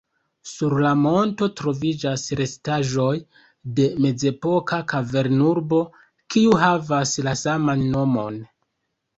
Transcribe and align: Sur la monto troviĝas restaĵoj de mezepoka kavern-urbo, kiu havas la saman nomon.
Sur 0.51 0.75
la 0.83 0.91
monto 1.01 1.49
troviĝas 1.59 2.23
restaĵoj 2.39 3.11
de 3.81 3.85
mezepoka 4.07 4.81
kavern-urbo, 4.95 5.83
kiu 6.37 6.59
havas 6.65 7.17
la 7.29 7.39
saman 7.47 7.89
nomon. 7.95 8.43